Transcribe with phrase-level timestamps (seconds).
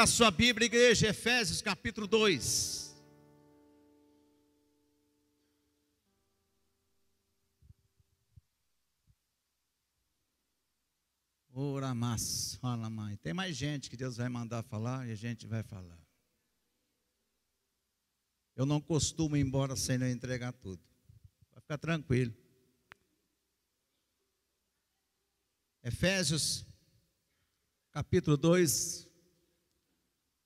[0.00, 2.96] A sua Bíblia, igreja, Efésios capítulo 2.
[11.52, 13.18] Ora, mas, fala mãe.
[13.18, 16.00] Tem mais gente que Deus vai mandar falar e a gente vai falar.
[18.56, 20.82] Eu não costumo ir embora sem não entregar tudo.
[21.52, 22.34] Vai ficar tranquilo.
[25.84, 26.64] Efésios
[27.92, 29.09] capítulo 2.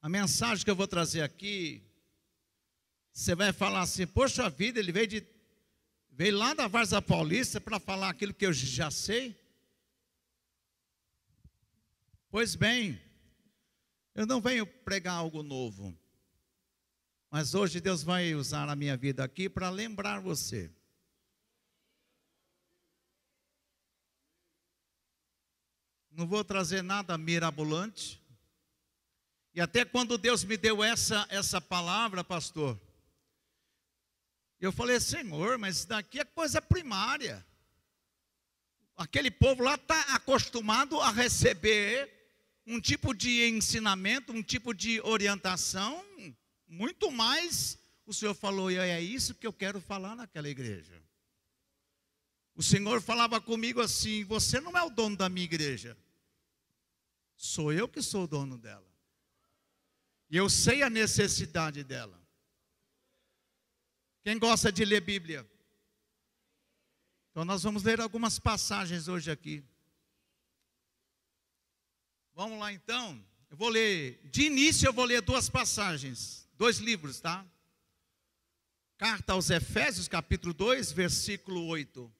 [0.04, 1.82] A mensagem que eu vou trazer aqui,
[3.10, 5.26] você vai falar assim: Poxa vida, ele veio, de,
[6.10, 9.34] veio lá da Varza Paulista para falar aquilo que eu já sei.
[12.28, 13.00] Pois bem,
[14.14, 15.98] eu não venho pregar algo novo,
[17.30, 20.70] mas hoje Deus vai usar a minha vida aqui para lembrar você.
[26.10, 28.22] Não vou trazer nada mirabolante.
[29.54, 32.80] E até quando Deus me deu essa, essa palavra, pastor,
[34.60, 37.46] eu falei, Senhor, mas isso daqui é coisa primária.
[38.96, 42.10] Aquele povo lá está acostumado a receber
[42.66, 46.04] um tipo de ensinamento, um tipo de orientação,
[46.66, 51.00] muito mais o Senhor falou, e é isso que eu quero falar naquela igreja.
[52.54, 55.96] O Senhor falava comigo assim: Você não é o dono da minha igreja,
[57.36, 58.93] sou eu que sou o dono dela.
[60.34, 62.20] E eu sei a necessidade dela.
[64.24, 65.48] Quem gosta de ler Bíblia?
[67.30, 69.64] Então, nós vamos ler algumas passagens hoje aqui.
[72.34, 73.24] Vamos lá então.
[73.48, 77.46] Eu vou ler, de início eu vou ler duas passagens, dois livros, tá?
[78.96, 82.12] Carta aos Efésios, capítulo 2, versículo 8.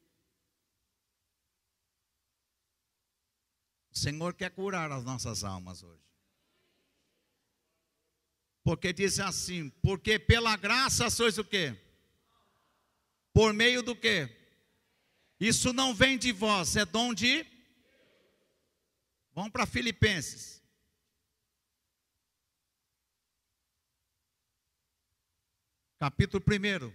[3.91, 6.14] O Senhor quer curar as nossas almas hoje.
[8.65, 11.79] Porque diz assim: porque pela graça sois o quê?
[13.33, 14.29] Por meio do quê?
[15.39, 17.47] Isso não vem de vós, é dom de
[19.35, 20.63] Vamos para Filipenses.
[25.99, 26.93] Capítulo 1.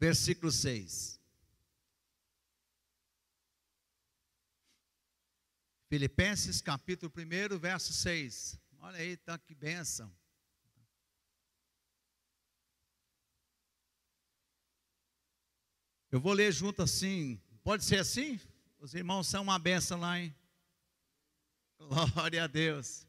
[0.00, 1.15] Versículo 6.
[5.96, 8.60] Filipenses capítulo 1, verso 6.
[8.80, 10.14] Olha aí, tá que benção.
[16.12, 18.38] Eu vou ler junto assim, Pode ser assim?
[18.78, 20.36] Os irmãos são uma benção lá, hein?
[21.80, 23.06] Glória a Deus.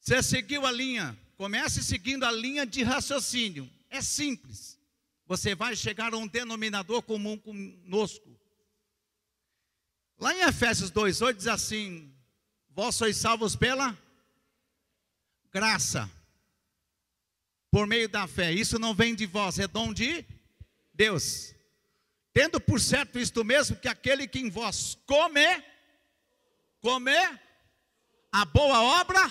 [0.00, 3.70] Você seguiu a linha, comece seguindo a linha de raciocínio.
[3.88, 4.76] É simples.
[5.26, 8.41] Você vai chegar a um denominador comum conosco.
[10.22, 12.14] Lá em Efésios 2,8 diz assim:
[12.70, 13.98] Vós sois salvos pela
[15.50, 16.08] graça,
[17.72, 18.52] por meio da fé.
[18.52, 20.24] Isso não vem de vós, é dom de
[20.94, 21.52] Deus.
[22.32, 25.44] Tendo por certo isto mesmo, que aquele que em vós come,
[26.80, 27.10] come
[28.30, 29.28] a boa obra,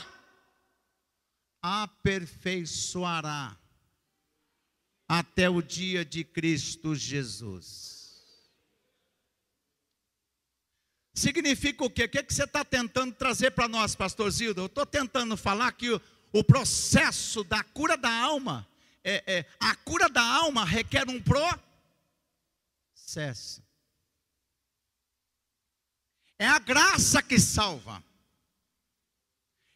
[1.62, 3.58] aperfeiçoará
[5.08, 8.01] até o dia de Cristo Jesus.
[11.14, 12.06] Significa o quê?
[12.06, 14.62] O que, é que você está tentando trazer para nós, pastor Zildo?
[14.62, 16.02] Eu estou tentando falar que o,
[16.32, 18.68] o, processo da cura da alma,
[19.04, 21.22] é, é, a cura da alma requer um
[23.06, 23.62] processo.
[26.40, 28.02] É a graça que salva.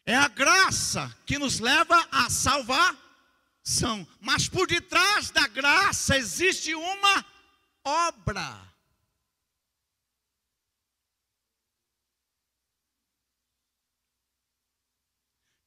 [0.06, 4.06] É a graça que nos leva a salvação.
[4.20, 7.24] Mas por detrás da graça existe uma
[7.84, 8.75] obra.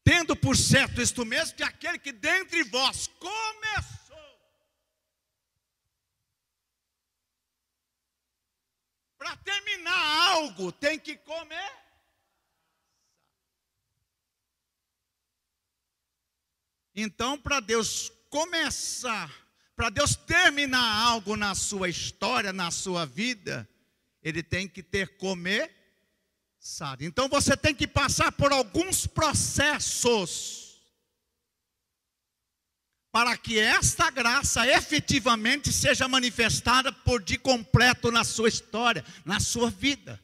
[0.10, 4.18] Tendo por certo isto mesmo, que aquele que dentre vós começou
[9.20, 11.72] Para terminar algo, tem que comer.
[16.96, 19.32] Então, para Deus começar,
[19.76, 23.70] para Deus terminar algo na sua história, na sua vida,
[24.24, 25.79] Ele tem que ter comer.
[27.02, 30.60] Então você tem que passar por alguns processos
[33.12, 39.70] para que esta graça efetivamente seja manifestada por de completo na sua história, na sua
[39.70, 40.22] vida.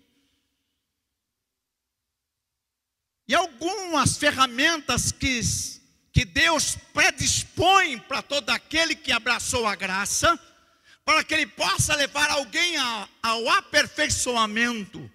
[3.28, 5.42] E algumas ferramentas que,
[6.14, 10.40] que Deus predispõe para todo aquele que abraçou a graça,
[11.04, 12.76] para que ele possa levar alguém
[13.24, 15.12] ao aperfeiçoamento.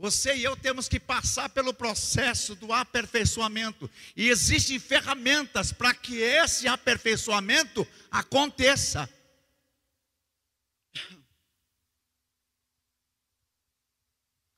[0.00, 3.88] Você e eu temos que passar pelo processo do aperfeiçoamento.
[4.16, 9.06] E existem ferramentas para que esse aperfeiçoamento aconteça.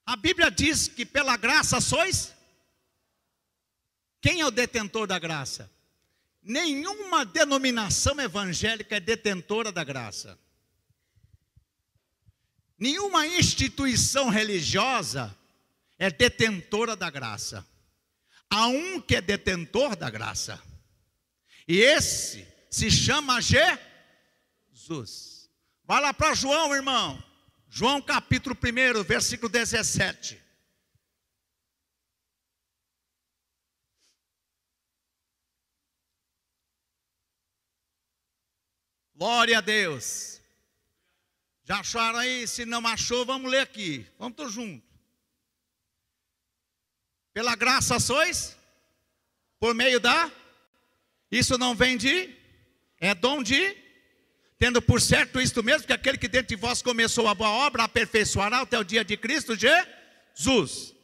[0.07, 2.33] A Bíblia diz que pela graça sois.
[4.21, 5.69] Quem é o detentor da graça?
[6.41, 10.39] Nenhuma denominação evangélica é detentora da graça.
[12.83, 15.33] Nenhuma instituição religiosa
[15.97, 17.65] é detentora da graça.
[18.51, 20.61] Há um que é detentor da graça.
[21.69, 25.49] E esse se chama Jesus.
[25.85, 27.23] Vai lá para João, irmão.
[27.69, 30.43] João capítulo 1, versículo 17.
[39.15, 40.42] Glória a Deus.
[41.65, 42.47] Já acharam aí?
[42.47, 44.07] Se não achou, vamos ler aqui.
[44.19, 44.89] Vamos todos juntos.
[47.33, 48.57] Pela graça sois?
[49.59, 50.31] Por meio da?
[51.31, 52.35] Isso não vem de?
[52.99, 53.77] É dom de?
[54.59, 57.85] Tendo por certo isto mesmo, que aquele que dentro de vós começou a boa obra,
[57.85, 60.95] aperfeiçoará até o dia de Cristo Jesus.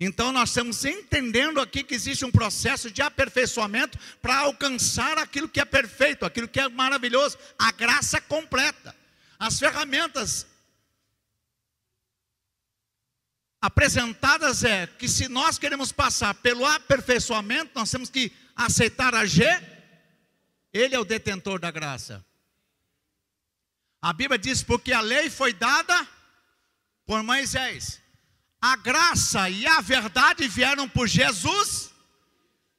[0.00, 5.60] Então nós estamos entendendo aqui que existe um processo de aperfeiçoamento para alcançar aquilo que
[5.60, 8.94] é perfeito, aquilo que é maravilhoso, a graça completa.
[9.38, 10.46] As ferramentas
[13.60, 19.44] apresentadas é que se nós queremos passar pelo aperfeiçoamento, nós temos que aceitar a G,
[20.72, 22.24] ele é o detentor da graça.
[24.00, 26.06] A Bíblia diz: porque a lei foi dada
[27.06, 28.04] por Moisés
[28.64, 31.92] a graça e a verdade vieram por Jesus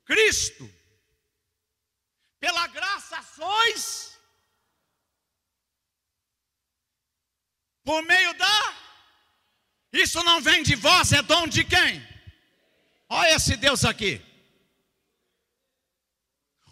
[0.03, 0.67] Cristo.
[2.39, 4.04] Pela graça sois,
[7.85, 8.75] por meio da.
[9.93, 12.05] Isso não vem de vós, é dom de quem?
[13.07, 14.21] Olha esse Deus aqui.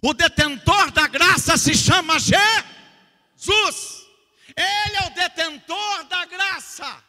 [0.02, 4.04] O detentor da graça se chama Jesus.
[4.58, 7.04] Ele é o detentor da graça.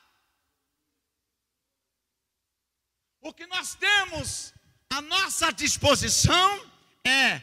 [3.20, 4.54] O que nós temos
[4.90, 6.70] à nossa disposição
[7.04, 7.42] é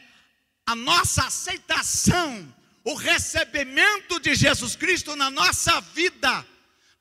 [0.64, 2.54] a nossa aceitação,
[2.84, 6.46] o recebimento de Jesus Cristo na nossa vida,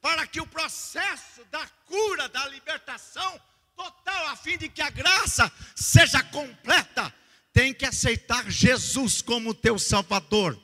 [0.02, 3.40] para que o processo da cura, da libertação
[3.76, 7.14] total, a fim de que a graça seja completa,
[7.54, 10.60] tem que aceitar Jesus como teu Salvador.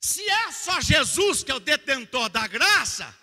[0.00, 3.14] Se é só Jesus que é o detentor da graça,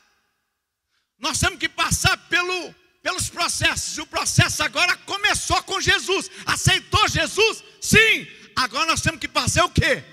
[1.17, 3.97] nós temos que passar pelo, pelos processos.
[3.97, 6.29] E o processo agora começou com Jesus.
[6.45, 7.63] Aceitou Jesus?
[7.81, 8.27] Sim.
[8.55, 10.03] Agora nós temos que fazer o quê?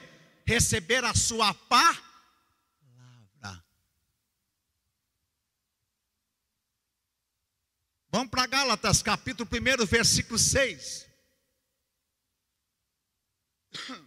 [0.47, 2.12] Receber a sua palavra.
[8.15, 11.07] Vamos para Gálatas, capítulo 1, versículo 6.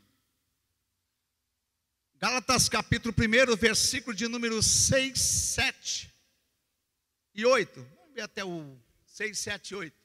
[2.22, 6.13] Gálatas capítulo 1, versículo de número 6, 7
[7.34, 7.81] e 8.
[7.98, 9.98] Vamos ver até o 6, 7 e 8.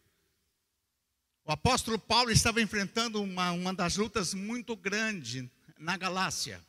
[1.44, 6.65] O apóstolo Paulo estava enfrentando uma, uma das lutas muito grande na Galácia.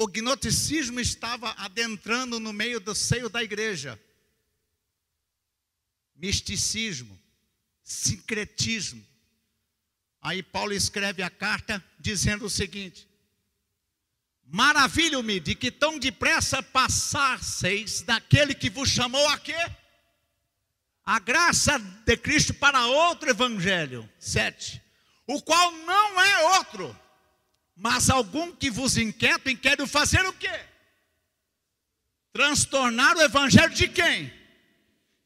[0.00, 4.00] O gnosticismo estava adentrando no meio do seio da igreja.
[6.24, 7.20] Misticismo,
[7.82, 9.06] sincretismo.
[10.22, 13.06] Aí Paulo escreve a carta dizendo o seguinte:
[14.46, 19.70] Maravilho-me de que tão depressa passasseis daquele que vos chamou a quê?
[21.04, 24.08] A graça de Cristo para outro evangelho.
[24.18, 24.82] Sete.
[25.26, 26.98] O qual não é outro,
[27.76, 30.58] mas algum que vos inquieta e quer fazer o quê?
[32.32, 34.43] Transtornar o evangelho de quem?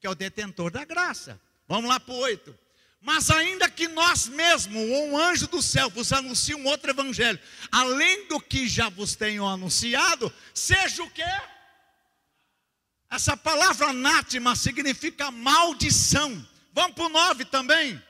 [0.00, 1.40] Que é o detentor da graça.
[1.66, 2.56] Vamos lá para o oito.
[3.00, 7.38] Mas ainda que nós mesmos, ou um anjo do céu, vos anuncie um outro evangelho,
[7.70, 11.22] além do que já vos tenho anunciado, seja o quê?
[13.10, 16.46] Essa palavra anátima significa maldição.
[16.72, 18.02] Vamos para o 9 também.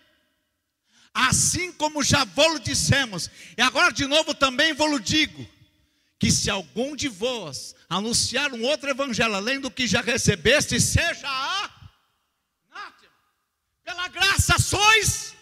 [1.12, 5.46] Assim como já vos dissemos, e agora de novo também vos digo,
[6.18, 11.28] que se algum de vós anunciar um outro evangelho, além do que já recebeste, seja
[11.28, 11.77] a
[13.88, 15.34] pela graça sois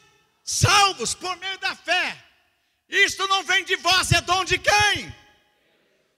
[0.44, 2.16] salvos por meio da fé.
[2.88, 5.12] Isto não vem de vós, é dom de quem?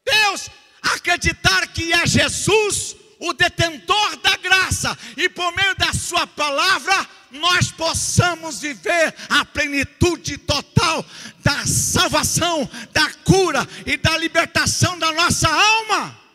[0.04, 0.50] Deus.
[0.82, 7.72] Acreditar que é Jesus o detentor da graça e por meio da sua palavra nós
[7.72, 11.04] possamos viver a plenitude total
[11.38, 16.27] da salvação, da cura e da libertação da nossa alma.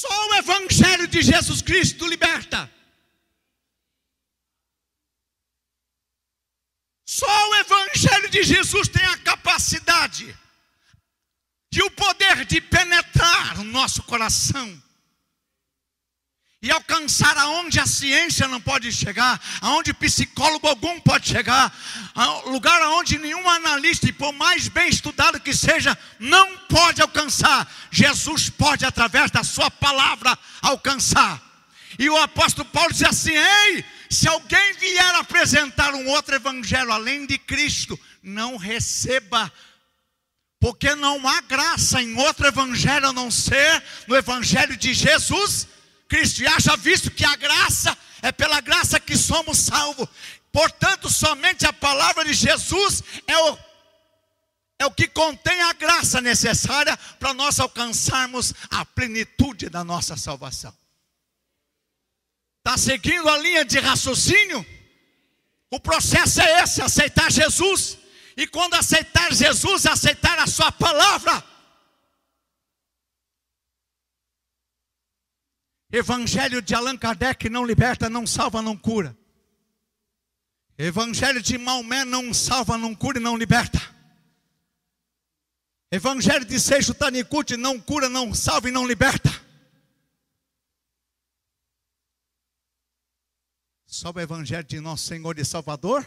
[0.00, 2.72] Só o Evangelho de Jesus Cristo liberta.
[7.04, 10.38] Só o Evangelho de Jesus tem a capacidade
[11.72, 14.80] e o poder de penetrar no nosso coração
[16.60, 21.72] e alcançar aonde a ciência não pode chegar, aonde psicólogo algum pode chegar,
[22.46, 27.70] lugar aonde nenhum analista, e por mais bem estudado que seja, não pode alcançar.
[27.92, 31.40] Jesus pode, através da Sua palavra, alcançar.
[31.96, 37.24] E o apóstolo Paulo diz assim: Ei, se alguém vier apresentar um outro evangelho além
[37.24, 39.50] de Cristo, não receba,
[40.58, 45.68] porque não há graça em outro evangelho a não ser no evangelho de Jesus
[46.08, 46.42] Cristo.
[46.42, 50.08] E haja visto que a graça é pela graça que somos salvos.
[50.50, 53.58] Portanto, somente a palavra de Jesus é o,
[54.80, 60.74] é o que contém a graça necessária para nós alcançarmos a plenitude da nossa salvação.
[62.58, 64.64] Está seguindo a linha de raciocínio?
[65.70, 67.98] O processo é esse: aceitar Jesus.
[68.36, 71.42] E quando aceitar Jesus, aceitar a Sua palavra.
[75.90, 79.16] Evangelho de Allan Kardec não liberta, não salva, não cura.
[80.76, 83.78] Evangelho de Maomé não salva, não cura e não liberta.
[85.90, 89.30] Evangelho de Seixo Tanicute não cura, não salva e não liberta.
[93.86, 96.06] Só o Evangelho de nosso Senhor e Salvador,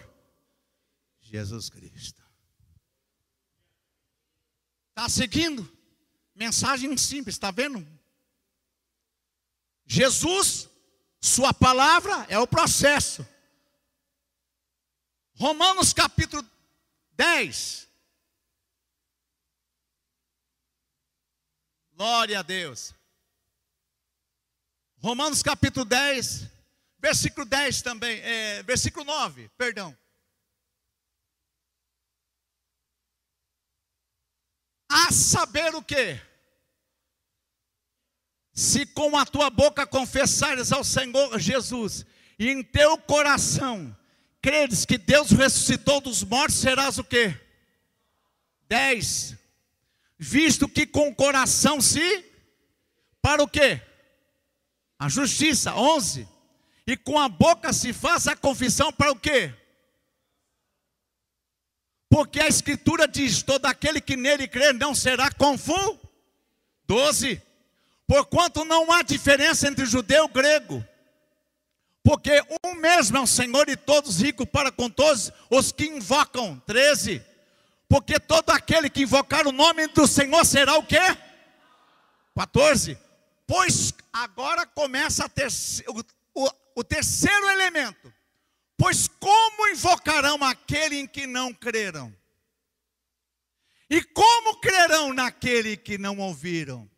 [1.19, 2.21] Jesus Cristo.
[4.89, 5.69] Está seguindo?
[6.35, 7.85] Mensagem simples, está vendo?
[9.91, 10.69] Jesus,
[11.19, 13.27] Sua palavra é o processo.
[15.35, 16.49] Romanos capítulo
[17.11, 17.89] 10.
[21.93, 22.95] Glória a Deus.
[24.99, 26.49] Romanos capítulo 10,
[26.97, 29.97] Versículo 10 também, é, versículo 9, perdão.
[34.89, 36.30] A saber o que?
[38.53, 42.05] Se com a tua boca confessares ao Senhor Jesus,
[42.37, 43.95] e em teu coração
[44.41, 47.33] creres que Deus ressuscitou dos mortos, serás o que?
[48.67, 49.37] 10.
[50.17, 52.25] Visto que com o coração se,
[53.21, 53.79] para o que?
[54.97, 56.27] A justiça, 11
[56.85, 59.53] e com a boca se faz a confissão para o quê?
[62.09, 65.99] Porque a Escritura diz: todo aquele que nele crer não será confuso.
[66.85, 67.41] 12.
[68.11, 70.85] Porquanto não há diferença entre judeu e grego,
[72.03, 76.61] porque um mesmo é o Senhor e todos ricos para com todos os que invocam.
[76.67, 77.23] 13.
[77.87, 80.99] Porque todo aquele que invocar o nome do Senhor será o quê?
[82.35, 82.99] 14.
[83.47, 85.47] Pois agora começa ter,
[86.75, 88.13] o terceiro elemento.
[88.75, 92.13] Pois como invocarão aquele em que não creram?
[93.89, 96.90] E como crerão naquele que não ouviram?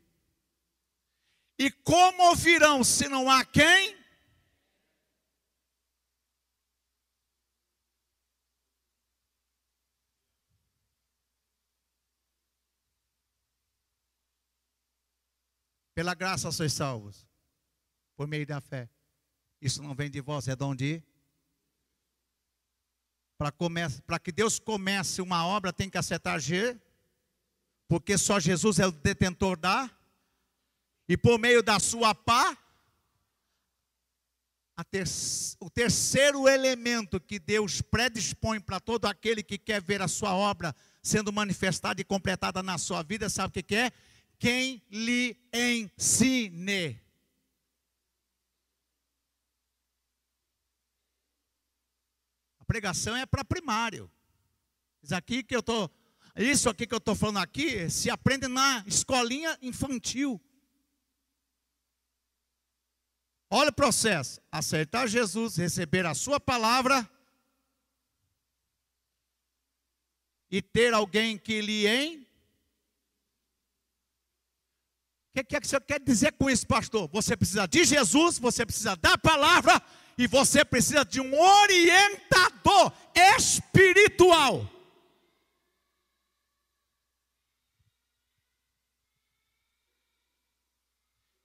[1.58, 4.04] E como ouvirão se não há quem?
[15.94, 17.28] Pela graça sois salvos,
[18.16, 18.90] por meio da fé.
[19.62, 21.04] Isso não vem de vós, é de onde?
[23.38, 26.80] Para que Deus comece uma obra, tem que acertar G,
[27.88, 29.90] porque só Jesus é o detentor da,
[31.08, 32.58] e por meio da sua pá,
[34.90, 35.06] ter,
[35.60, 40.76] o terceiro elemento que Deus predispõe para todo aquele que quer ver a sua obra
[41.02, 43.92] sendo manifestada e completada na sua vida, sabe o que é?
[44.40, 47.04] Quem lhe ensine.
[52.74, 54.10] pregação é para primário.
[55.04, 55.88] Isso aqui que eu tô,
[56.36, 60.42] isso aqui que eu estou falando aqui, se aprende na escolinha infantil.
[63.56, 67.08] Olha o processo: aceitar Jesus, receber a Sua palavra
[70.50, 72.22] e ter alguém que lhe em.
[75.30, 77.08] O que, que é que você quer dizer com isso, pastor?
[77.10, 79.80] Você precisa de Jesus, você precisa da palavra
[80.18, 82.92] e você precisa de um orientador
[83.38, 84.68] espiritual.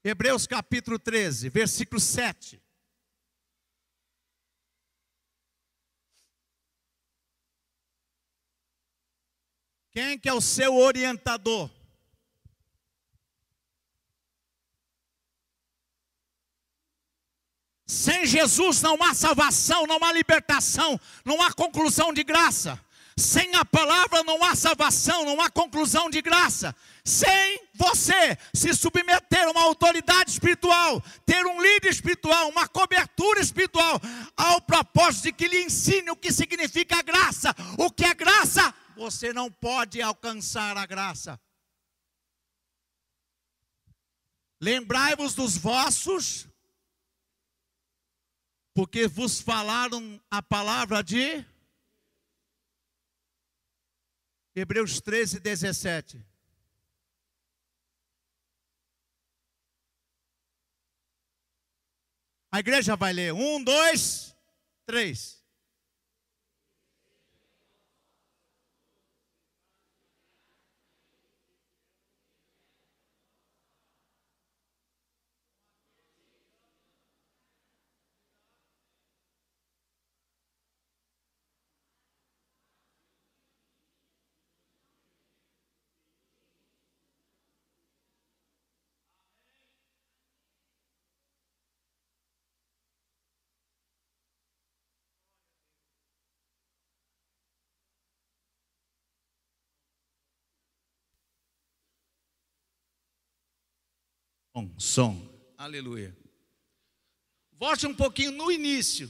[0.09, 2.59] Hebreus capítulo 13, versículo 7.
[9.91, 11.71] Quem que é o seu orientador?
[17.87, 22.83] Sem Jesus não há salvação, não há libertação, não há conclusão de graça.
[23.19, 26.75] Sem a palavra não há salvação, não há conclusão de graça.
[27.09, 33.99] Sem você se submeter a uma autoridade espiritual, ter um líder espiritual, uma cobertura espiritual,
[34.37, 37.55] ao propósito de que lhe ensine o que significa graça.
[37.79, 38.75] O que é graça?
[38.95, 41.41] Você não pode alcançar a graça.
[44.61, 46.47] Lembrai-vos dos vossos
[48.75, 51.43] porque vos falaram a palavra de
[54.55, 56.28] Hebreus 13, 17.
[62.59, 63.33] A igreja vai ler.
[63.33, 64.35] Um, dois,
[64.85, 65.38] três.
[104.59, 105.31] Som, som.
[105.57, 106.17] Aleluia.
[107.53, 109.09] Volte um pouquinho no início.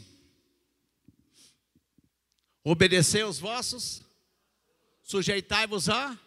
[2.63, 4.03] Obedecer os vossos,
[5.03, 6.19] sujeitai-vos a.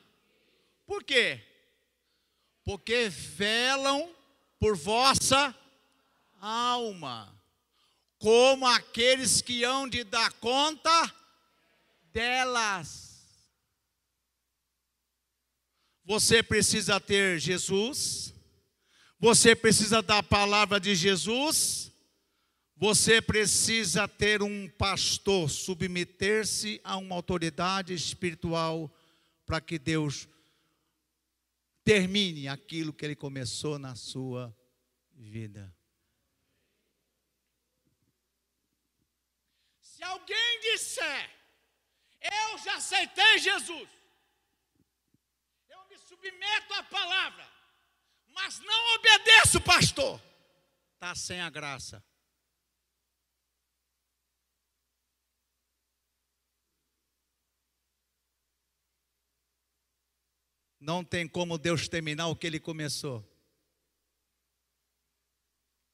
[0.87, 1.39] Por quê?
[2.63, 4.11] Porque velam
[4.59, 5.55] por vossa
[6.39, 7.31] alma,
[8.17, 11.15] como aqueles que hão de dar conta
[12.11, 13.23] delas.
[16.03, 18.33] Você precisa ter Jesus,
[19.21, 21.91] você precisa da palavra de Jesus,
[22.75, 28.91] você precisa ter um pastor, submeter-se a uma autoridade espiritual
[29.45, 30.27] para que Deus
[31.83, 34.51] termine aquilo que ele começou na sua
[35.13, 35.71] vida.
[39.83, 41.29] Se alguém disser,
[42.19, 43.87] eu já aceitei Jesus,
[45.69, 47.50] eu me submeto à palavra,
[48.33, 50.21] mas não obedeço, pastor,
[50.93, 52.03] está sem a graça.
[60.79, 63.23] Não tem como Deus terminar o que ele começou.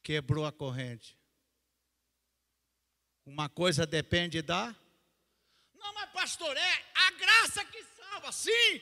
[0.01, 1.19] Quebrou a corrente.
[3.25, 4.73] Uma coisa depende da.
[5.75, 8.81] Não, mas pastor, é a graça que salva, sim.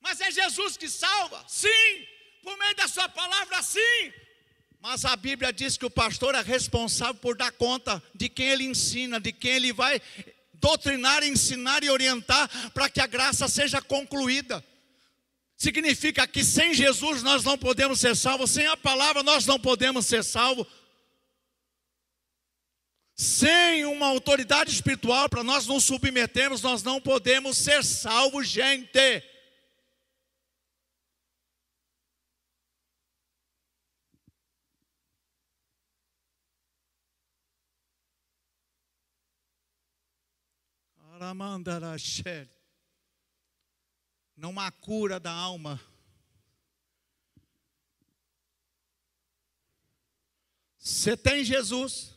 [0.00, 2.13] Mas é Jesus que salva, sim
[2.44, 4.12] por meio da sua palavra, sim.
[4.80, 8.64] Mas a Bíblia diz que o pastor é responsável por dar conta de quem ele
[8.64, 10.00] ensina, de quem ele vai
[10.52, 14.62] doutrinar, ensinar e orientar para que a graça seja concluída.
[15.56, 20.04] Significa que sem Jesus nós não podemos ser salvos, sem a palavra nós não podemos
[20.04, 20.66] ser salvos.
[23.16, 29.22] Sem uma autoridade espiritual para nós nos submetermos, nós não podemos ser salvos, gente.
[44.36, 45.80] Não há cura da alma.
[50.78, 52.14] Você tem Jesus,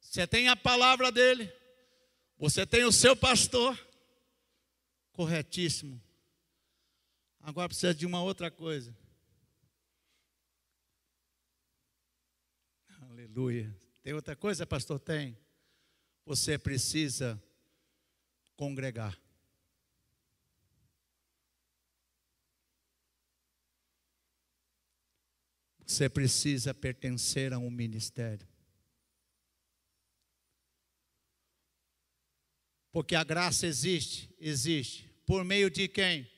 [0.00, 1.52] você tem a palavra dele,
[2.38, 3.76] você tem o seu pastor,
[5.12, 6.00] corretíssimo.
[7.40, 8.96] Agora precisa de uma outra coisa.
[13.00, 13.74] Aleluia.
[14.02, 15.00] Tem outra coisa, pastor?
[15.00, 15.36] Tem.
[16.24, 17.42] Você precisa
[18.56, 19.18] congregar.
[25.86, 28.48] Você precisa pertencer a um ministério.
[32.90, 35.08] Porque a graça existe, existe.
[35.26, 36.30] Por meio de quem?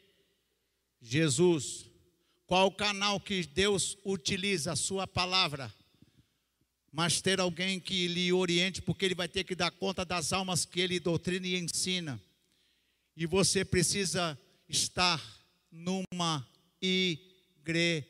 [1.01, 1.91] Jesus.
[2.47, 5.73] Qual o canal que Deus utiliza a sua palavra?
[6.95, 10.65] mas ter alguém que lhe oriente, porque ele vai ter que dar conta das almas
[10.65, 12.23] que ele doutrina e ensina.
[13.17, 15.21] E você precisa estar
[15.73, 16.47] numa
[16.81, 18.09] igreja.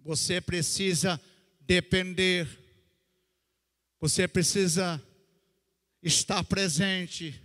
[0.00, 1.18] Você precisa
[1.62, 2.46] depender.
[3.98, 5.02] Você precisa
[6.02, 7.42] estar presente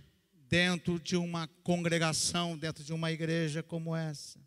[0.50, 4.45] dentro de uma congregação, dentro de uma igreja como essa.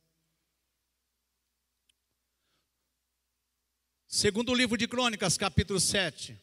[4.12, 6.36] Segundo o livro de Crônicas, capítulo 7.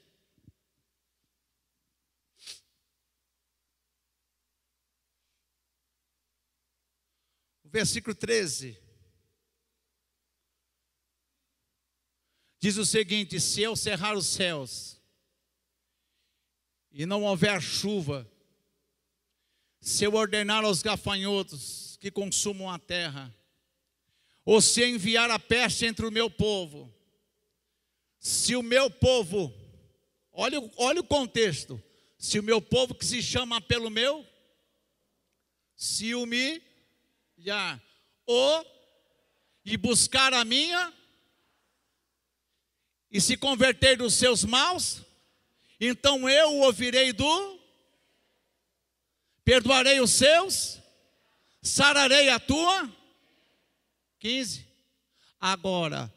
[7.65, 8.81] O versículo 13.
[12.61, 15.03] Diz o seguinte: Se eu cerrar os céus
[16.93, 18.31] e não houver chuva,
[19.81, 23.35] se eu ordenar aos gafanhotos que consumam a terra,
[24.45, 26.96] ou se enviar a peste entre o meu povo,
[28.27, 29.55] se o meu povo,
[30.33, 31.81] olha, olha o contexto,
[32.19, 34.27] se o meu povo que se chama pelo meu,
[35.77, 37.81] se humilhar,
[38.27, 38.67] ou
[39.65, 40.93] e buscar a minha,
[43.13, 45.03] e se converter dos seus maus,
[45.79, 47.61] então eu o ouvirei do,
[49.45, 50.81] perdoarei os seus,
[51.63, 52.93] sararei a tua.
[54.19, 54.67] 15.
[55.39, 56.13] Agora,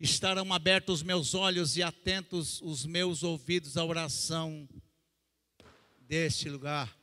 [0.00, 4.66] estarão abertos os meus olhos e atentos os meus ouvidos à oração
[6.00, 6.96] deste lugar.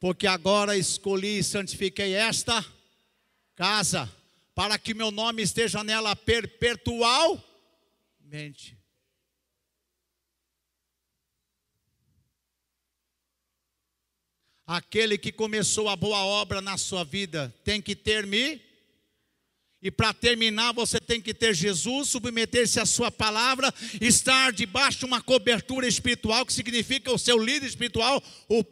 [0.00, 2.64] Porque agora escolhi e santifiquei esta
[3.54, 4.12] casa,
[4.54, 8.76] para que meu nome esteja nela perpetualmente.
[14.66, 18.65] Aquele que começou a boa obra na sua vida tem que terminar
[19.86, 25.04] e para terminar, você tem que ter Jesus, submeter-se à Sua palavra, estar debaixo de
[25.04, 28.64] uma cobertura espiritual, que significa o seu líder espiritual, o,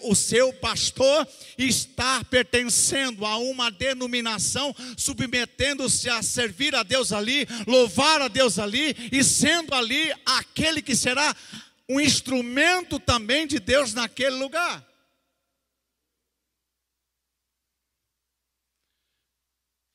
[0.00, 8.22] o seu pastor, estar pertencendo a uma denominação, submetendo-se a servir a Deus ali, louvar
[8.22, 11.36] a Deus ali, e sendo ali aquele que será
[11.86, 14.82] um instrumento também de Deus naquele lugar.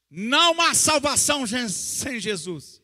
[0.10, 2.82] Não há salvação sem Jesus.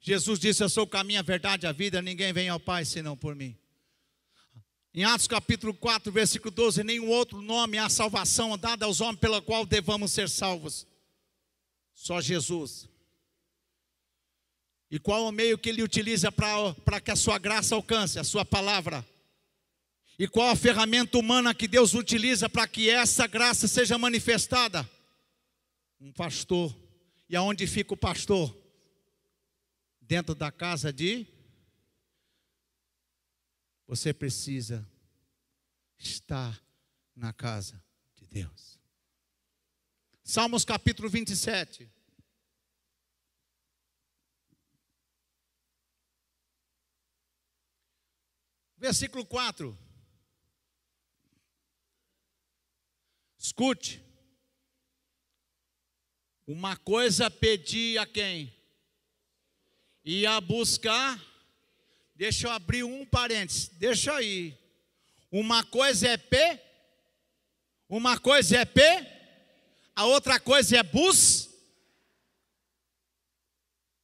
[0.00, 2.84] Jesus disse: Eu sou o caminho, a verdade e a vida, ninguém vem ao Pai
[2.84, 3.56] senão por mim.
[4.94, 9.42] Em Atos capítulo 4, versículo 12: Nenhum outro nome há salvação dada aos homens pela
[9.42, 10.86] qual devamos ser salvos.
[11.92, 12.88] Só Jesus.
[14.90, 18.44] E qual o meio que ele utiliza para que a sua graça alcance, a sua
[18.44, 19.06] palavra?
[20.18, 24.88] E qual a ferramenta humana que Deus utiliza para que essa graça seja manifestada?
[26.00, 26.76] Um pastor.
[27.28, 28.56] E aonde fica o pastor?
[30.00, 31.24] Dentro da casa de.
[33.86, 34.84] Você precisa
[35.96, 36.60] estar
[37.14, 37.80] na casa
[38.16, 38.76] de Deus.
[40.24, 41.88] Salmos capítulo 27.
[48.76, 49.87] Versículo 4.
[53.48, 54.02] Escute.
[56.46, 58.52] Uma coisa pedir a quem?
[60.04, 61.18] E a buscar.
[62.14, 63.68] Deixa eu abrir um parênteses.
[63.68, 64.54] Deixa aí.
[65.32, 66.60] Uma coisa é P.
[67.88, 68.82] Uma coisa é P.
[69.96, 71.48] A outra coisa é bus.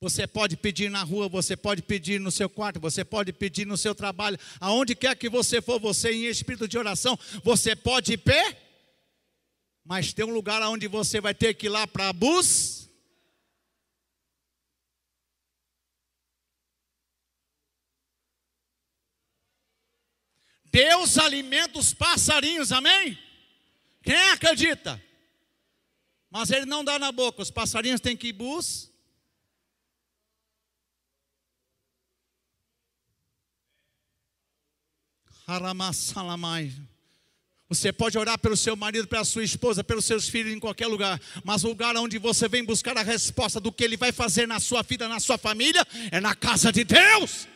[0.00, 3.76] Você pode pedir na rua, você pode pedir no seu quarto, você pode pedir no
[3.76, 8.63] seu trabalho, aonde quer que você for, você em espírito de oração, você pode pedir
[9.84, 12.90] mas tem um lugar onde você vai ter que ir lá para bus.
[20.64, 23.16] Deus alimenta os passarinhos, amém?
[24.02, 25.00] Quem acredita?
[26.30, 28.90] Mas ele não dá na boca, os passarinhos têm que ir bus.
[35.46, 36.72] Haramassalamai.
[37.68, 41.20] Você pode orar pelo seu marido, pela sua esposa, pelos seus filhos em qualquer lugar,
[41.42, 44.60] mas o lugar onde você vem buscar a resposta do que ele vai fazer na
[44.60, 47.48] sua vida, na sua família, é na casa de Deus.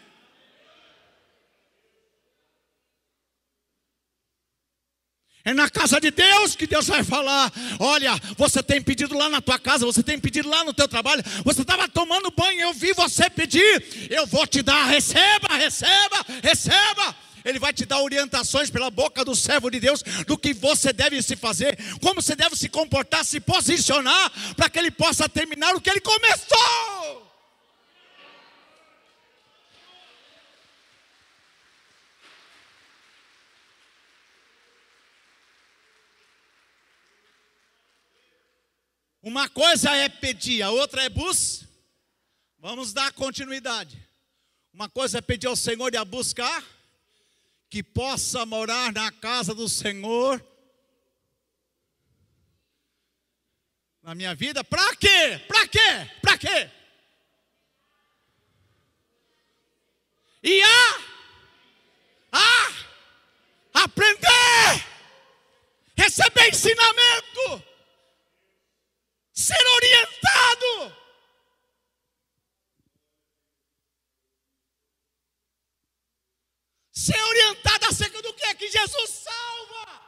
[5.44, 7.52] É na casa de Deus que Deus vai falar.
[7.78, 11.22] Olha, você tem pedido lá na tua casa, você tem pedido lá no teu trabalho,
[11.44, 14.10] você estava tomando banho, eu vi você pedir.
[14.10, 17.27] Eu vou te dar, receba, receba, receba.
[17.48, 21.22] Ele vai te dar orientações pela boca do servo de Deus do que você deve
[21.22, 25.80] se fazer, como você deve se comportar, se posicionar, para que ele possa terminar o
[25.80, 27.26] que ele começou.
[39.22, 41.64] Uma coisa é pedir, a outra é bus.
[42.58, 44.06] Vamos dar continuidade.
[44.70, 46.62] Uma coisa é pedir ao Senhor e a buscar
[47.70, 50.44] que possa morar na casa do Senhor
[54.02, 54.64] na minha vida.
[54.64, 55.38] Para quê?
[55.46, 56.10] Para quê?
[56.22, 56.70] Para quê?
[60.42, 61.08] E a
[62.32, 64.86] a aprender,
[65.96, 67.64] receber ensinamento,
[69.32, 70.96] ser orientado.
[76.98, 80.02] Ser orientado acerca do que que Jesus salva.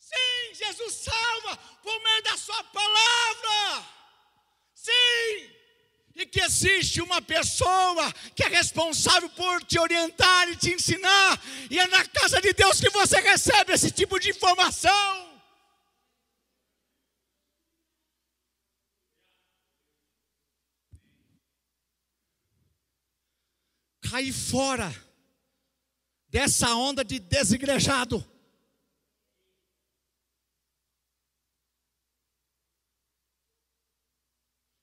[0.00, 3.86] Sim, Jesus salva por meio da Sua palavra.
[4.74, 5.48] Sim,
[6.16, 11.40] e que existe uma pessoa que é responsável por te orientar e te ensinar,
[11.70, 15.40] e é na casa de Deus que você recebe esse tipo de informação.
[24.10, 25.03] Cai fora
[26.34, 28.18] dessa onda de desigrejado.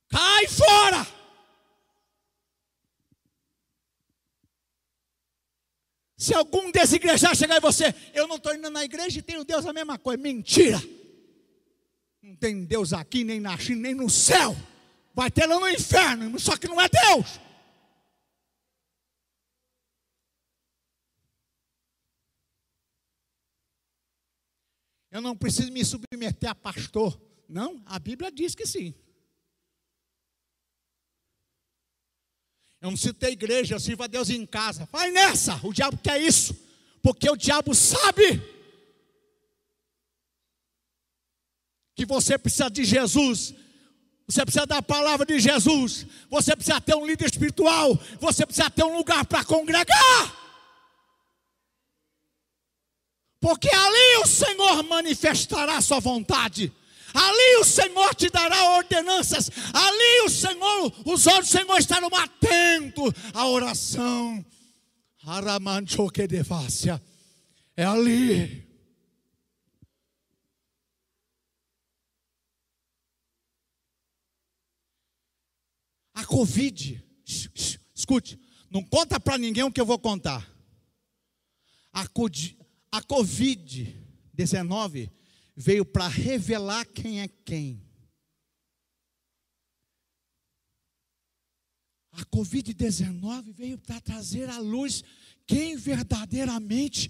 [0.07, 1.05] Cai fora!
[6.15, 9.65] Se algum desigrejar chegar em você, eu não estou indo na igreja e tenho Deus
[9.65, 10.23] a mesma coisa.
[10.23, 10.81] Mentira!
[12.21, 14.55] Não tem Deus aqui, nem na China, nem no céu.
[15.13, 17.50] Vai ter lá no inferno, só que não é Deus.
[25.11, 27.19] Eu não preciso me submeter a pastor.
[27.47, 28.95] Não, a Bíblia diz que sim.
[32.79, 34.87] Eu não preciso ter igreja, eu sirvo a Deus em casa.
[34.91, 36.55] Vai nessa, o diabo quer isso,
[37.03, 38.41] porque o diabo sabe
[41.93, 43.53] que você precisa de Jesus,
[44.25, 48.83] você precisa da palavra de Jesus, você precisa ter um líder espiritual, você precisa ter
[48.83, 50.40] um lugar para congregar.
[53.41, 56.71] Porque ali o Senhor manifestará a sua vontade.
[57.11, 59.49] Ali o Senhor te dará ordenanças.
[59.73, 64.45] Ali o Senhor, os olhos do Senhor estarão atentos à oração.
[67.75, 68.69] É ali.
[76.13, 77.03] A Covid,
[77.95, 80.47] escute, não conta para ninguém o que eu vou contar.
[81.91, 82.07] A
[82.99, 85.09] Covid-19
[85.55, 87.79] veio para revelar quem é quem.
[92.11, 95.03] A Covid-19 veio para trazer à luz
[95.47, 97.09] quem verdadeiramente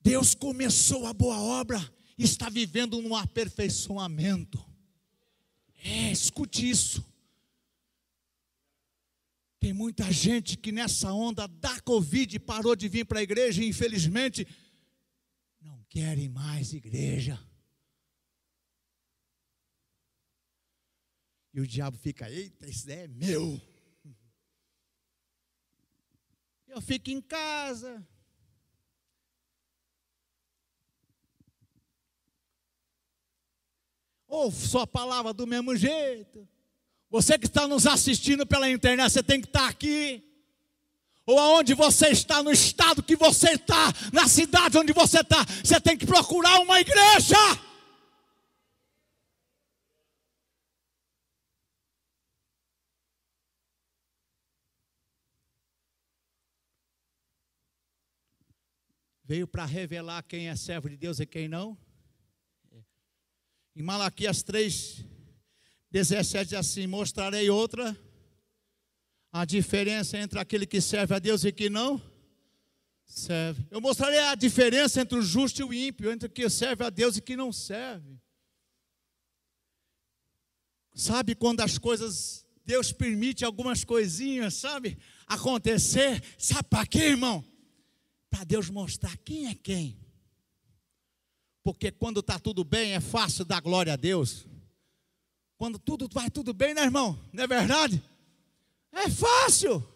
[0.00, 1.78] Deus começou a boa obra
[2.16, 4.64] está vivendo um aperfeiçoamento.
[5.84, 7.04] É, escute isso.
[9.60, 13.68] Tem muita gente que nessa onda da Covid parou de vir para a igreja e
[13.68, 14.46] infelizmente
[15.88, 17.38] querem mais igreja.
[21.52, 23.60] E o diabo fica, eita, isso é meu.
[26.68, 28.06] Eu fico em casa.
[34.26, 36.46] Ouve sua palavra do mesmo jeito.
[37.08, 40.27] Você que está nos assistindo pela internet, você tem que estar aqui
[41.28, 45.78] ou aonde você está, no estado que você está, na cidade onde você está, você
[45.78, 47.36] tem que procurar uma igreja.
[59.22, 61.76] Veio para revelar quem é servo de Deus e quem não.
[63.76, 65.04] Em Malaquias 3,
[65.90, 67.94] 17 assim: Mostrarei outra
[69.32, 72.00] a diferença entre aquele que serve a Deus e que não
[73.04, 73.66] serve.
[73.70, 76.90] Eu mostrarei a diferença entre o justo e o ímpio, entre o que serve a
[76.90, 78.20] Deus e que não serve.
[80.94, 86.22] Sabe quando as coisas, Deus permite algumas coisinhas, sabe, acontecer?
[86.36, 87.44] Sabe para quê, irmão?
[88.28, 89.98] Para Deus mostrar quem é quem.
[91.62, 94.46] Porque quando está tudo bem, é fácil dar glória a Deus.
[95.56, 97.18] Quando tudo vai tudo bem, né, irmão?
[97.32, 98.02] Não é verdade?
[98.92, 99.86] É fácil.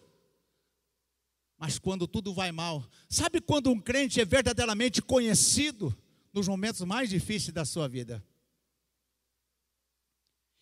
[1.57, 5.95] Mas quando tudo vai mal, sabe quando um crente é verdadeiramente conhecido
[6.33, 8.23] nos momentos mais difíceis da sua vida?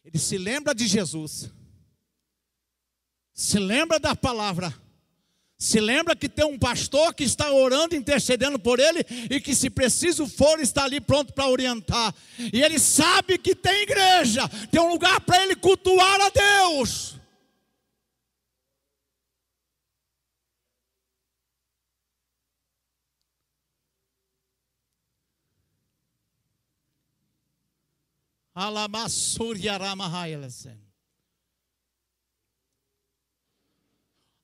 [0.04, 1.52] Ele se lembra de Jesus,
[3.34, 4.74] se lembra da palavra,
[5.62, 9.70] Se lembra que tem um pastor que está orando, intercedendo por ele, e que, se
[9.70, 12.16] preciso for, está ali pronto para orientar.
[12.52, 17.21] E ele sabe que tem igreja, tem um lugar para ele cultuar a Deus.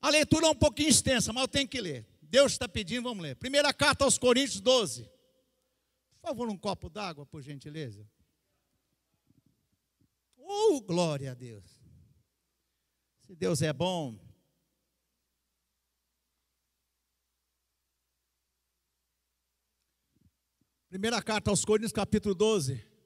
[0.01, 2.07] A leitura é um pouquinho extensa, mas eu tenho que ler.
[2.21, 3.35] Deus está pedindo, vamos ler.
[3.35, 5.03] Primeira carta aos Coríntios 12.
[5.03, 8.09] Por favor, um copo d'água, por gentileza.
[10.37, 11.65] Oh, glória a Deus.
[13.25, 14.17] Se Deus é bom.
[20.89, 22.96] Primeira carta aos Coríntios, capítulo 12.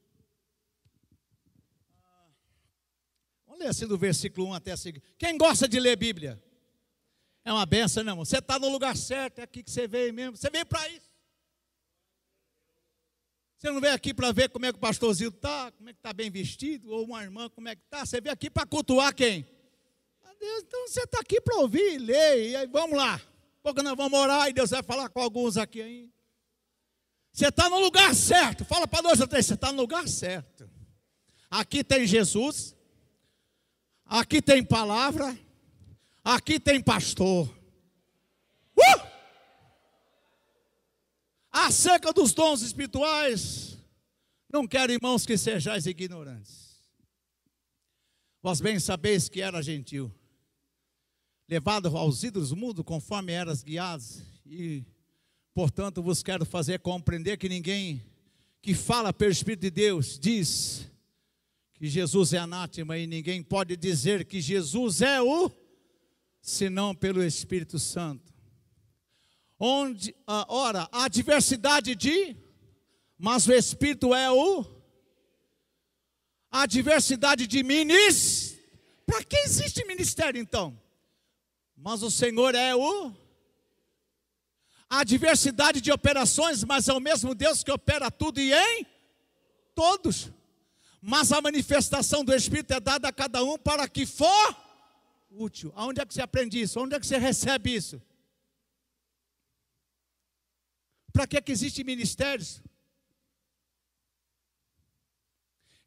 [3.67, 5.05] Assim do versículo 1 até a seguinte.
[5.17, 6.41] Quem gosta de ler Bíblia?
[7.43, 8.25] É uma benção, não, irmão.
[8.25, 10.37] Você está no lugar certo, é aqui que você veio mesmo.
[10.37, 11.11] Você veio para isso.
[13.57, 15.99] Você não veio aqui para ver como é que o pastorzinho está, como é que
[15.99, 18.05] está bem vestido, ou uma irmã, como é que está.
[18.05, 19.45] Você veio aqui para cultuar quem?
[20.41, 23.21] Deus, então você está aqui para ouvir, ler, e aí vamos lá.
[23.61, 26.11] Pouco nós vamos orar e Deus vai falar com alguns aqui ainda.
[27.31, 28.65] Você está no lugar certo.
[28.65, 30.67] Fala para dois ou três, você está no lugar certo.
[31.47, 32.75] Aqui tem Jesus,
[34.11, 35.37] aqui tem palavra,
[36.23, 37.47] Aqui tem pastor.
[38.77, 39.07] Uh!
[41.51, 43.77] Acerca dos dons espirituais,
[44.51, 46.79] não quero, irmãos, que sejais ignorantes.
[48.41, 50.13] Vós bem sabeis que era gentil,
[51.47, 54.83] levado aos ídolos do mundo, conforme eras guiados, e,
[55.53, 58.03] portanto, vos quero fazer compreender que ninguém
[58.61, 60.87] que fala pelo Espírito de Deus diz
[61.81, 65.51] que Jesus é anátema, e ninguém pode dizer que Jesus é o
[66.39, 68.31] senão pelo Espírito Santo.
[69.59, 72.37] Onde, ah, ora, há diversidade de,
[73.17, 74.63] mas o Espírito é o.
[76.51, 78.59] A diversidade de ministérios.
[79.03, 80.79] Para que existe ministério então?
[81.75, 83.11] Mas o Senhor é o.
[84.87, 88.85] A diversidade de operações, mas é o mesmo Deus que opera tudo e em
[89.73, 90.31] todos.
[91.01, 94.55] Mas a manifestação do Espírito é dada a cada um para que for
[95.31, 95.73] útil.
[95.75, 96.79] Aonde é que você aprende isso?
[96.79, 97.99] Onde é que você recebe isso?
[101.11, 102.61] Para que, é que existem ministérios?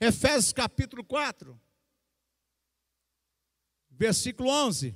[0.01, 1.59] Efésios capítulo 4,
[3.89, 4.95] versículo 11.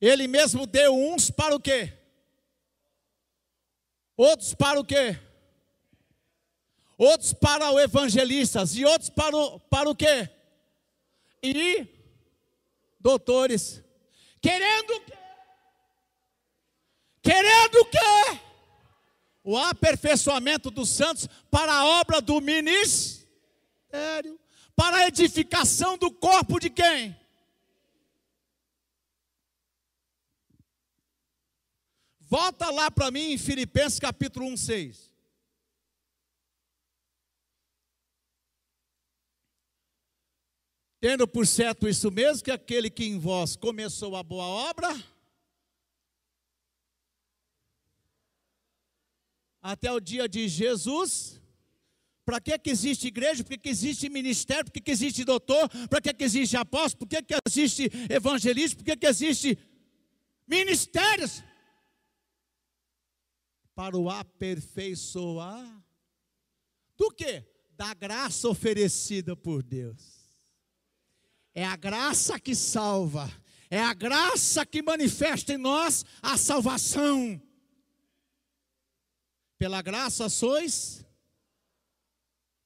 [0.00, 1.92] Ele mesmo deu uns para o quê?
[4.16, 5.18] Outros para o quê?
[6.96, 10.28] Outros para o evangelistas e outros para o, para o quê?
[11.44, 11.86] e
[12.98, 13.82] doutores.
[14.40, 15.18] Querendo o quê?
[17.22, 18.40] Querendo o quê?
[19.42, 23.26] O aperfeiçoamento dos santos para a obra do ministério,
[24.74, 27.14] para a edificação do corpo de quem?
[32.20, 35.13] Volta lá para mim em Filipenses capítulo 1, 6.
[41.04, 44.88] Tendo por certo isso mesmo, que aquele que em vós começou a boa obra,
[49.60, 51.38] até o dia de Jesus,
[52.24, 53.44] para que, que existe igreja?
[53.44, 54.64] Para que, existe ministério?
[54.64, 55.68] Para que, que existe doutor?
[55.90, 57.00] Para que, que existe apóstolo?
[57.00, 58.78] Por que, que existe evangelista?
[58.78, 59.58] Por que, que existe
[60.48, 61.44] ministérios?
[63.74, 65.84] Para o aperfeiçoar
[66.96, 67.44] do que?
[67.72, 70.23] Da graça oferecida por Deus.
[71.54, 73.30] É a graça que salva.
[73.70, 77.40] É a graça que manifesta em nós a salvação.
[79.58, 81.04] Pela graça sois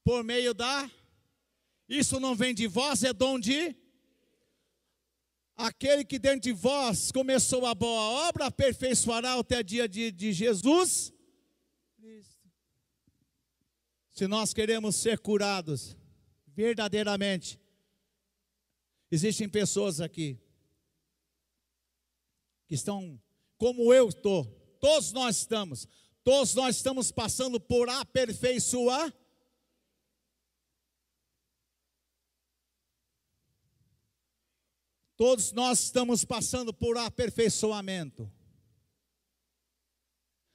[0.03, 0.89] por meio da
[1.87, 3.75] Isso não vem de vós, é dom de
[5.55, 10.31] Aquele que dentro de vós começou a boa obra, aperfeiçoará até o dia de, de
[10.31, 11.11] Jesus.
[14.11, 15.97] Se nós queremos ser curados
[16.47, 17.59] verdadeiramente,
[19.11, 20.39] Existem pessoas aqui
[22.67, 23.19] que estão
[23.57, 24.45] como eu estou,
[24.79, 25.87] todos nós estamos,
[26.23, 29.13] todos nós estamos passando por aperfeiçoar.
[35.17, 38.31] Todos nós estamos passando por aperfeiçoamento.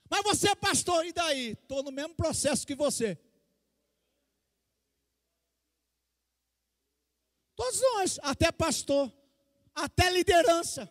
[0.09, 1.51] Mas você é pastor, e daí?
[1.51, 3.19] Estou no mesmo processo que você.
[7.55, 9.13] Todos nós, até pastor.
[9.75, 10.91] até liderança.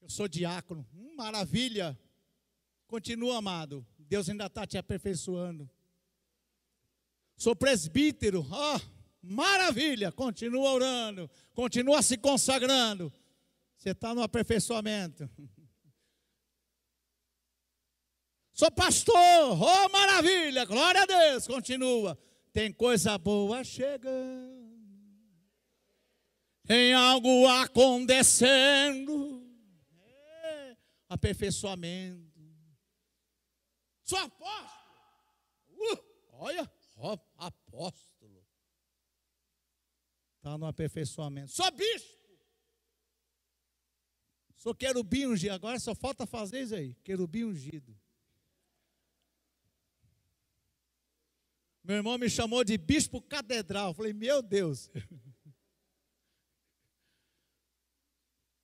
[0.00, 1.98] Eu sou diácono, hum, maravilha.
[2.86, 3.86] Continua, amado.
[3.96, 5.70] Deus ainda está te aperfeiçoando.
[7.36, 8.80] Sou presbítero, ó, oh,
[9.22, 10.10] maravilha.
[10.10, 13.12] Continua orando, continua se consagrando.
[13.76, 15.30] Você está no aperfeiçoamento.
[18.52, 22.18] Sou pastor, oh maravilha, glória a Deus, continua.
[22.52, 24.76] Tem coisa boa chegando,
[26.66, 29.46] tem algo acontecendo,
[30.42, 30.76] é,
[31.08, 32.28] aperfeiçoamento.
[34.02, 36.68] Sou apóstolo, uh, olha,
[37.36, 38.44] apóstolo,
[40.36, 41.52] está no aperfeiçoamento.
[41.52, 42.18] Sou bispo,
[44.56, 47.96] sou querubim ungido, agora só falta fazer isso aí, querubim ungido.
[51.90, 53.92] Meu irmão me chamou de bispo catedral.
[53.92, 54.88] Falei, meu Deus.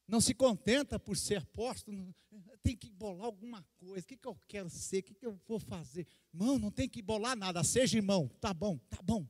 [0.06, 2.14] Não se contenta por ser apóstolo,
[2.62, 4.04] tem que bolar alguma coisa.
[4.04, 4.98] O que, que eu quero ser?
[4.98, 6.06] O que, que eu vou fazer?
[6.32, 7.64] Irmão, não tem que bolar nada.
[7.64, 8.30] Seja irmão.
[8.40, 9.26] Tá bom, tá bom.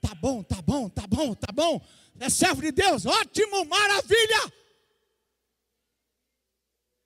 [0.00, 1.80] Tá bom, tá bom, tá bom, tá bom.
[2.18, 3.06] É servo de Deus.
[3.06, 4.52] Ótimo, maravilha.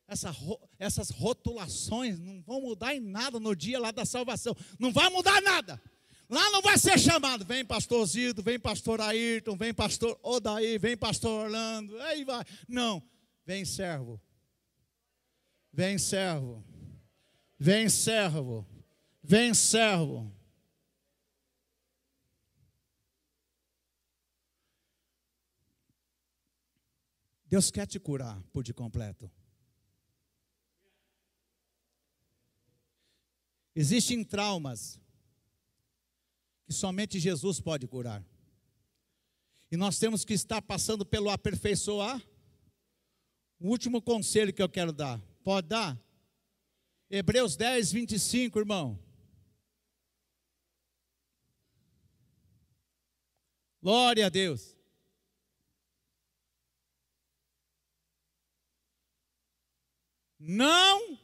[0.06, 0.34] Essa,
[0.78, 4.54] essas rotulações não vão mudar em nada no dia lá da salvação.
[4.78, 5.80] Não vai mudar nada.
[6.28, 10.96] Lá não vai ser chamado, vem pastor Zido, vem pastor Ayrton, vem pastor Odaí, vem
[10.96, 12.42] pastor Orlando, aí vai.
[12.66, 13.02] Não,
[13.44, 14.18] vem servo.
[15.70, 16.64] Vem servo.
[17.58, 18.66] Vem servo.
[19.22, 20.34] Vem servo.
[27.46, 29.30] Deus quer te curar por de completo.
[33.74, 35.00] Existem traumas
[36.66, 38.24] que somente Jesus pode curar.
[39.70, 42.22] E nós temos que estar passando pelo aperfeiçoar.
[43.58, 45.98] O último conselho que eu quero dar, pode dar?
[47.08, 48.98] Hebreus 10, 25, irmão.
[53.80, 54.76] Glória a Deus.
[60.38, 61.21] Não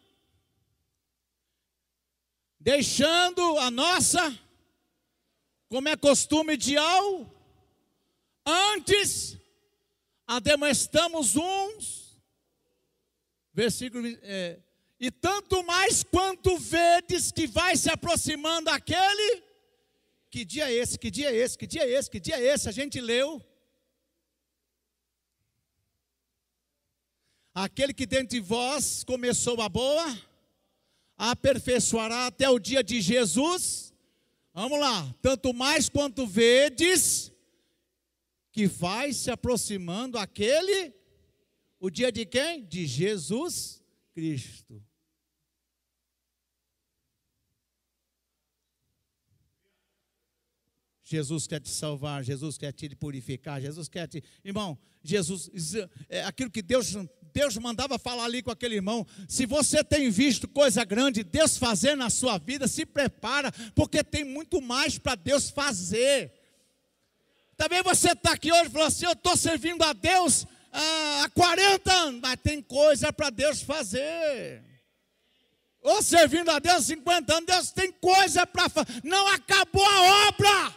[2.68, 4.38] deixando a nossa,
[5.70, 7.26] como é costume de ao,
[8.44, 9.38] antes
[10.26, 12.20] ademoestamos uns,
[13.54, 14.60] versículo, é,
[15.00, 19.42] e tanto mais quanto vedes que vai se aproximando aquele,
[20.30, 22.52] que dia é esse, que dia é esse, que dia é esse, que dia é
[22.52, 23.42] esse, a gente leu,
[27.54, 30.27] aquele que dentro de vós começou a boa,
[31.18, 33.92] aperfeiçoará até o dia de Jesus.
[34.54, 37.32] Vamos lá, tanto mais quanto vedes
[38.52, 40.94] que vai se aproximando aquele,
[41.78, 42.64] o dia de quem?
[42.64, 43.82] De Jesus
[44.14, 44.82] Cristo.
[51.04, 54.22] Jesus quer te salvar, Jesus quer te purificar, Jesus quer te.
[54.44, 55.74] Irmão, Jesus,
[56.08, 56.94] é aquilo que Deus
[57.32, 59.06] Deus mandava falar ali com aquele irmão.
[59.28, 64.24] Se você tem visto coisa grande, Deus fazer na sua vida, se prepara, porque tem
[64.24, 66.32] muito mais para Deus fazer.
[67.56, 71.30] Também você está aqui hoje e falou assim: Eu estou servindo a Deus ah, há
[71.30, 74.62] 40 anos, mas tem coisa para Deus fazer.
[75.82, 79.00] Ou servindo a Deus há 50 anos, Deus tem coisa para fazer.
[79.04, 80.76] Não acabou a obra.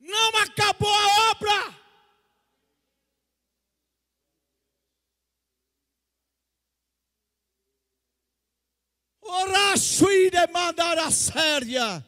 [0.00, 1.83] Não acabou a obra.
[9.24, 12.04] Oraçuire mandar séria.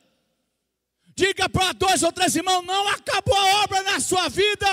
[1.15, 4.67] Diga para dois ou três irmãos: não acabou a obra na sua vida.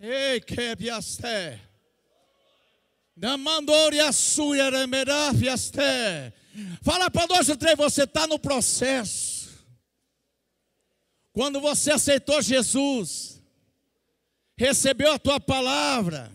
[0.00, 1.60] Ei, que biaste.
[3.16, 5.80] Namandoria suia remerafiaste.
[6.82, 9.64] Fala para dois ou três, você está no processo.
[11.32, 13.33] Quando você aceitou Jesus,
[14.56, 16.30] recebeu a tua palavra,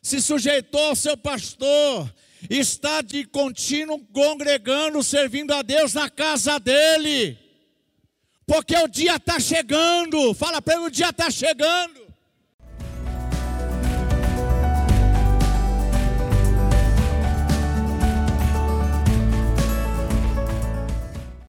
[0.00, 2.12] se sujeitou ao seu pastor,
[2.50, 7.38] está de contínuo congregando, servindo a Deus na casa dele,
[8.46, 12.01] porque o dia está chegando, fala para ele: o dia está chegando.